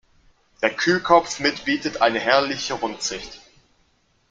Der 0.63 0.71
Kühkopf 0.73 1.39
mit 1.39 1.63
bietet 1.65 2.01
eine 2.01 2.17
herrliche 2.17 2.73
Rundsicht. 2.73 3.39